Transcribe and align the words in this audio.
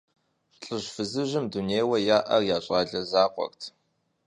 ЛӀыжь-фызыжьым 0.65 1.45
дунейуэ 1.51 1.97
яӀэр 2.17 2.41
я 2.55 2.57
щӀалэ 2.65 3.01
закъуэрт. 3.11 3.61